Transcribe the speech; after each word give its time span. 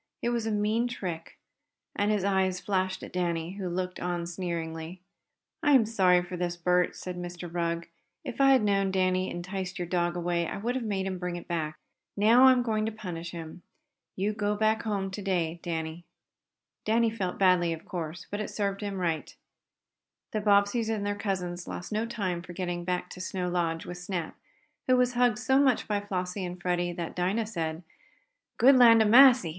It 0.23 0.29
was 0.29 0.47
a 0.47 0.51
mean 0.51 0.87
trick!" 0.87 1.37
and 1.95 2.09
his 2.09 2.23
eyes 2.23 2.59
flashed 2.59 3.03
at 3.03 3.13
Danny, 3.13 3.51
who 3.51 3.69
looked 3.69 3.99
on 3.99 4.25
sneeringly. 4.25 4.99
"I 5.61 5.73
am 5.73 5.85
sorry 5.85 6.23
for 6.23 6.35
this, 6.35 6.57
Bert," 6.57 6.95
said 6.95 7.17
Mr. 7.17 7.47
Rugg. 7.53 7.87
"If 8.23 8.41
I 8.41 8.49
had 8.53 8.63
known 8.63 8.89
Danny 8.89 9.29
enticed 9.29 9.77
away 9.79 9.83
your 9.83 9.87
dog 9.89 10.17
I 10.17 10.57
would 10.57 10.73
have 10.73 10.83
made 10.83 11.05
him 11.05 11.19
bring 11.19 11.35
it 11.35 11.47
back. 11.47 11.77
Now 12.17 12.45
I 12.47 12.51
am 12.51 12.63
going 12.63 12.87
to 12.87 12.91
punish 12.91 13.29
him. 13.29 13.61
You 14.15 14.33
go 14.33 14.55
back 14.55 14.81
home 14.81 15.11
to 15.11 15.21
day, 15.21 15.59
Danny. 15.61 15.97
You 15.97 15.97
can't 15.97 16.03
stay 16.03 16.15
in 16.15 17.01
the 17.01 17.07
lumber 17.07 17.17
camp 17.17 17.19
any 17.19 17.19
longer." 17.19 17.19
Danny 17.19 17.19
felt 17.19 17.39
badly, 17.39 17.73
of 17.73 17.85
course, 17.87 18.27
but 18.31 18.41
it 18.41 18.49
served 18.49 18.81
him 18.81 18.97
right. 18.99 19.35
The 20.31 20.41
Bobbseys 20.41 20.89
and 20.89 21.05
their 21.05 21.15
cousins 21.15 21.67
lost 21.67 21.91
no 21.91 22.07
time 22.07 22.41
for 22.41 22.53
getting 22.53 22.83
back 22.83 23.11
to 23.11 23.21
Snow 23.21 23.49
Lodge 23.49 23.85
with 23.85 23.99
Snap, 23.99 24.35
who 24.87 24.97
was 24.97 25.13
hugged 25.13 25.37
so 25.37 25.59
much 25.59 25.87
by 25.87 25.99
Flossie 25.99 26.43
and 26.43 26.59
Freddie 26.59 26.91
that 26.93 27.15
Dinah 27.15 27.45
said: 27.45 27.83
"Good 28.57 28.75
land 28.77 29.03
a' 29.03 29.05
massy! 29.05 29.49